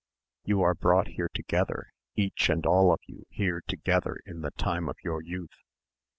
[0.45, 4.89] "You are brought here together, each and all of you here together in the time
[4.89, 5.61] of your youth.